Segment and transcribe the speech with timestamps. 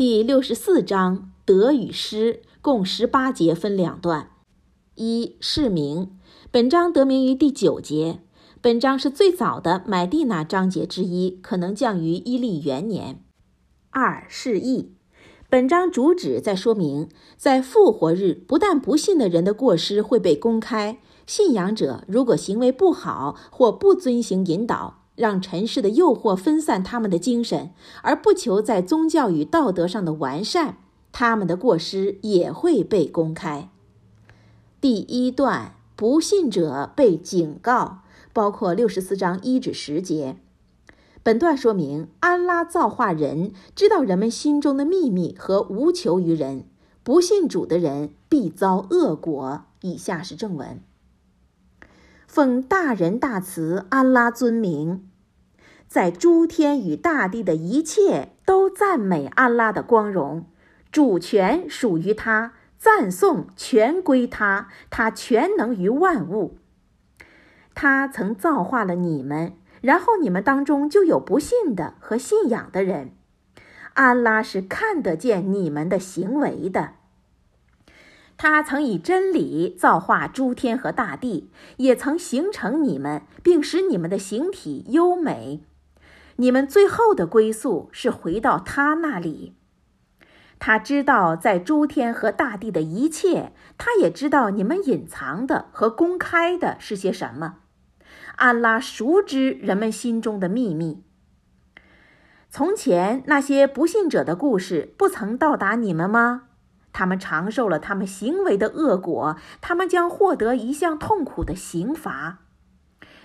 [0.00, 4.30] 第六十四章得与失，共十八节，分两段。
[4.94, 6.12] 一、释名，
[6.50, 8.20] 本章得名于第九节。
[8.62, 13.22] 本章是最早的买地那章节之一，可能降于伊利元年。
[13.90, 14.94] 二、释义，
[15.50, 27.70] 本章主旨在说明，在复活日，不但不信的人的过失会被公开，信仰者如果行为不好或不遵行引导，让尘世的诱惑分散他们的精神，
[28.02, 30.78] 而不求在宗教与道德上的完善，
[31.12, 33.68] 他们的过失也会被公开。
[34.80, 37.98] 第一段，不信者被警告。
[38.32, 40.36] 包括六十四章一至十节，
[41.24, 46.64] 本段说明安拉造化人，知道人们心中的秘密和无求于人。
[47.02, 49.64] 不信主的人必遭恶果。
[49.80, 50.80] 以下是正文：
[52.28, 55.09] 奉大仁大慈安拉尊名，
[55.90, 60.46] 在诸天与大地的一切都赞美安拉的光荣，
[60.92, 66.58] 主权属于他，赞颂全归他，他全能于万物。
[67.74, 73.10] 他曾造化了你们，然后你们当中就有不信的和信仰的人。
[73.94, 76.92] 安拉是看得见你们的行为的。
[78.36, 85.64] 他曾以真理造化诸天和大地，也曾形成你们，并使你们的形体优美。
[86.40, 89.58] 你们最后的归宿是回到他那里。
[90.58, 97.56] 他知道在诸天和大地的一切，他也知道你们隐藏的和公开的是些什么。
[98.36, 101.04] 安拉熟知人们心中的秘密。
[102.48, 106.44] 从前那些不信者的故事不曾到达你们吗？
[106.90, 112.38] 他们尝受了他们行为的恶果，他们将获得一项痛苦的刑罚。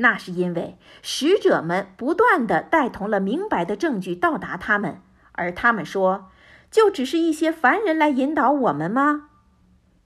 [0.00, 5.00] 那是因为使者们不断地带同了明白的证据到达他们，
[5.32, 6.30] 而他们说
[6.70, 9.28] ：“就只是一些凡人来引导我们吗？”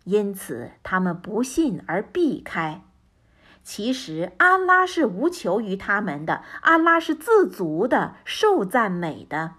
[0.05, 2.83] 因此，他们不信而避开。
[3.63, 9.53] 其实，安拉是无求于他们的，安拉是自足的，受赞美的。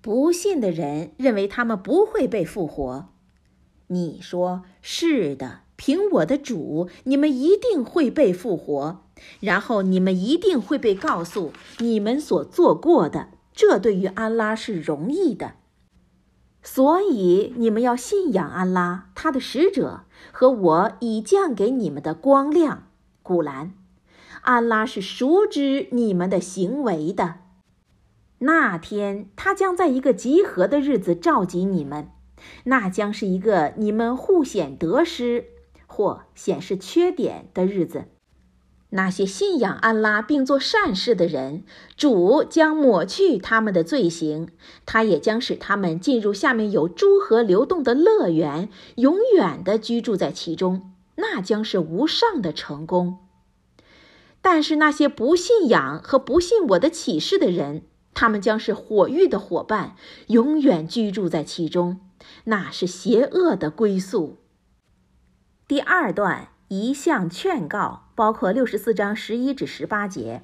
[0.00, 3.08] 不信的人认为他们不会被复活。
[3.88, 9.05] 你说是的，凭我的主，你们一定会被复活，
[9.40, 13.28] 然后你们一定会被告诉你们所做过的。
[13.52, 15.54] 这对于安拉是容易的。
[16.62, 22.88] 所以你们要信仰安拉，他的使者和我已降给你们的光亮。
[23.22, 23.72] 古兰，
[24.42, 27.36] 安拉是熟知你们的行为的。
[28.40, 32.10] 那天，他将在一个集合的日子召集你们，
[32.64, 35.46] 那将是一个你们互显得失
[35.86, 38.08] 或显示缺点的日子。
[38.90, 41.64] 那些信仰安拉并做善事的人，
[41.96, 44.48] 主将抹去他们的罪行，
[44.86, 50.92] 他也将使他们进入下面有诸河流动的乐园，永远的居住在其中。
[51.16, 53.18] 那将是无上的成功。
[54.40, 57.82] 但是那些不信仰和不信我的启示的人，
[58.14, 59.96] 他们将是火狱的伙伴，
[60.28, 62.00] 永远居住在其中。
[62.44, 64.36] 那是邪恶的归宿。
[65.66, 70.42] 第二段一项劝告，包括六十四章十一至十八节。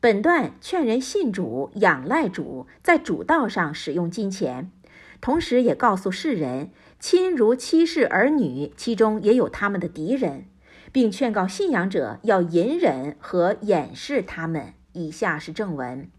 [0.00, 4.72] 本段劝人信主，仰赖主，在主道上使用金钱，
[5.20, 6.70] 同时也告诉世人。
[6.98, 10.46] 亲如妻室儿女，其中也有他们的敌人，
[10.90, 14.74] 并劝告信仰者要隐忍和掩饰他们。
[14.94, 16.10] 以下是正文：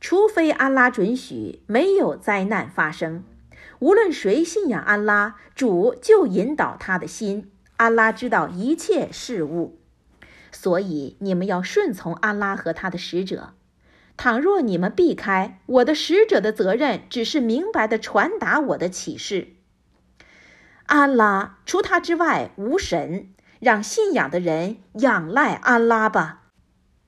[0.00, 3.24] 除非安拉准许，没有灾难发生。
[3.80, 7.50] 无论谁信仰安拉，主就引导他的心。
[7.76, 9.78] 安拉知道一切事物，
[10.52, 13.54] 所以你们要顺从安拉和他的使者。
[14.16, 19.48] 倘若你们避开我的使者的责任，只是明白地传达我的启示。
[20.86, 26.42] 安拉除他之外无神，让信仰的人仰赖安拉吧。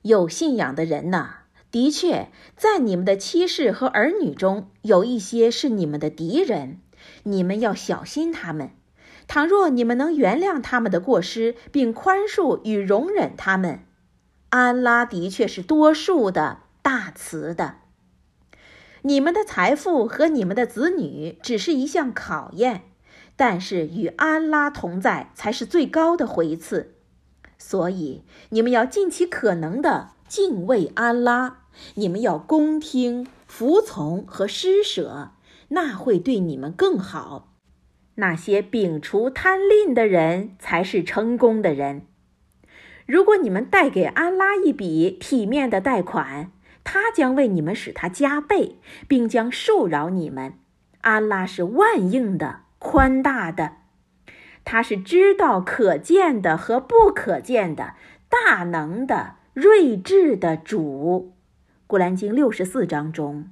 [0.01, 6.81] 有信仰的人呐，的确在你们的妻室和儿女中有一些是你们的敌人，
[7.23, 8.71] 你们要小心他们。
[9.27, 13.85] 倘若你们能原谅他们的过失，并宽恕与容忍他们，
[14.49, 16.59] 安拉的确是多数的。
[16.81, 17.79] 大慈的，
[19.01, 22.83] 你们的财富和你们的子女只是一项考验，
[23.35, 26.95] 但是与安拉同在才是最高的回赐。
[27.57, 31.63] 所以你们要尽其可能的敬畏安拉，
[31.95, 35.31] 你们要恭听、服从和施舍，
[35.67, 37.56] 那会对你们更好。
[38.19, 42.01] 那些摒除贪吝的人才是成功的人。
[43.05, 46.51] 如果你们贷给安拉一笔体面的贷款，
[46.83, 48.77] 他将为你们使他加倍，
[49.07, 50.53] 并将受饶你们。
[51.01, 53.77] 安拉是万应的、宽大的，
[54.65, 57.93] 他是知道可见的和不可见的、
[58.27, 61.33] 大能的、睿智的主。
[61.85, 63.49] 古兰经六十四章中。